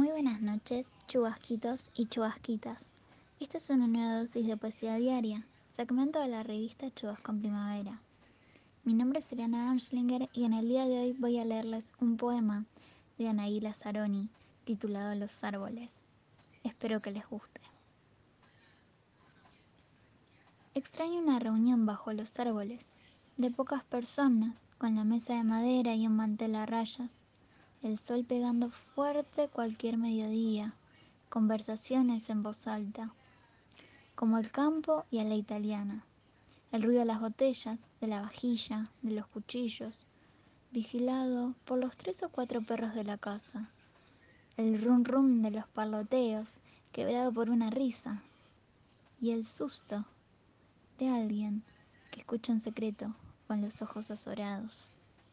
Muy 0.00 0.12
buenas 0.12 0.40
noches, 0.40 0.90
chubasquitos 1.08 1.90
y 1.94 2.06
chubasquitas. 2.06 2.88
Esta 3.38 3.58
es 3.58 3.68
una 3.68 3.86
nueva 3.86 4.20
dosis 4.20 4.46
de 4.46 4.56
poesía 4.56 4.94
diaria, 4.94 5.46
segmento 5.66 6.20
de 6.20 6.28
la 6.28 6.42
revista 6.42 6.90
Chubasco 6.90 7.32
en 7.32 7.40
Primavera. 7.40 8.00
Mi 8.84 8.94
nombre 8.94 9.18
es 9.18 9.30
Eliana 9.30 9.70
Amschlinger 9.70 10.30
y 10.32 10.44
en 10.44 10.54
el 10.54 10.68
día 10.68 10.86
de 10.86 11.00
hoy 11.00 11.12
voy 11.12 11.38
a 11.38 11.44
leerles 11.44 11.96
un 12.00 12.16
poema 12.16 12.64
de 13.18 13.28
Anaí 13.28 13.60
Lazzaroni 13.60 14.30
titulado 14.64 15.14
Los 15.16 15.44
árboles. 15.44 16.08
Espero 16.64 17.02
que 17.02 17.10
les 17.10 17.28
guste. 17.28 17.60
Extraño 20.74 21.18
una 21.18 21.40
reunión 21.40 21.84
bajo 21.84 22.10
los 22.14 22.40
árboles, 22.40 22.96
de 23.36 23.50
pocas 23.50 23.84
personas, 23.84 24.64
con 24.78 24.94
la 24.94 25.04
mesa 25.04 25.34
de 25.34 25.44
madera 25.44 25.94
y 25.94 26.06
un 26.06 26.16
mantel 26.16 26.54
a 26.54 26.64
rayas 26.64 27.19
el 27.82 27.96
sol 27.96 28.24
pegando 28.24 28.70
fuerte 28.70 29.48
cualquier 29.48 29.96
mediodía, 29.96 30.74
conversaciones 31.30 32.28
en 32.28 32.42
voz 32.42 32.66
alta, 32.66 33.14
como 34.14 34.36
el 34.36 34.50
campo 34.50 35.06
y 35.10 35.18
a 35.18 35.24
la 35.24 35.34
italiana, 35.34 36.04
el 36.72 36.82
ruido 36.82 37.00
de 37.00 37.06
las 37.06 37.20
botellas, 37.20 37.80
de 38.00 38.06
la 38.06 38.20
vajilla, 38.20 38.90
de 39.00 39.12
los 39.12 39.26
cuchillos, 39.26 39.98
vigilado 40.72 41.54
por 41.64 41.78
los 41.78 41.96
tres 41.96 42.22
o 42.22 42.28
cuatro 42.28 42.60
perros 42.60 42.94
de 42.94 43.04
la 43.04 43.16
casa, 43.16 43.70
el 44.58 44.82
rum 44.82 45.02
rum 45.04 45.42
de 45.42 45.50
los 45.50 45.66
parloteos, 45.68 46.58
quebrado 46.92 47.32
por 47.32 47.48
una 47.48 47.70
risa, 47.70 48.22
y 49.20 49.30
el 49.30 49.46
susto 49.46 50.04
de 50.98 51.08
alguien 51.08 51.62
que 52.10 52.20
escucha 52.20 52.52
un 52.52 52.60
secreto 52.60 53.14
con 53.46 53.62
los 53.62 53.80
ojos 53.80 54.10
azorados. 54.10 54.90